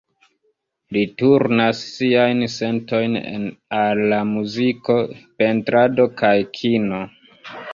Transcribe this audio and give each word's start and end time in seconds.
Li 0.95 1.01
turnas 1.21 1.81
siajn 1.89 2.41
sentojn 2.53 3.19
al 3.81 4.03
la 4.15 4.23
muziko, 4.31 4.97
pentrado 5.43 6.09
kaj 6.23 6.35
kino. 6.61 7.05